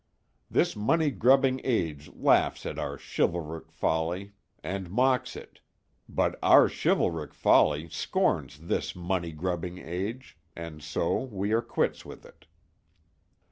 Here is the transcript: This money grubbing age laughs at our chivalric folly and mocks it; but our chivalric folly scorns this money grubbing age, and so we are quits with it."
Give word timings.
This 0.49 0.75
money 0.75 1.11
grubbing 1.11 1.61
age 1.63 2.09
laughs 2.15 2.65
at 2.65 2.79
our 2.79 2.97
chivalric 2.97 3.71
folly 3.71 4.31
and 4.63 4.89
mocks 4.89 5.35
it; 5.35 5.59
but 6.09 6.39
our 6.41 6.67
chivalric 6.67 7.35
folly 7.35 7.87
scorns 7.87 8.61
this 8.61 8.95
money 8.95 9.31
grubbing 9.31 9.77
age, 9.77 10.39
and 10.55 10.81
so 10.81 11.17
we 11.19 11.51
are 11.51 11.61
quits 11.61 12.03
with 12.03 12.25
it." 12.25 12.47